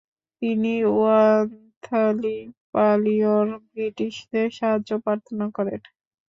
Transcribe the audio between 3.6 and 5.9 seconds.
ব্রিটিশদের সাহায্য প্রার্থনা করেন।